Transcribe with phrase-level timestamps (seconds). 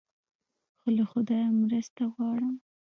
[0.79, 2.55] خو له خدایه مرسته غواړم.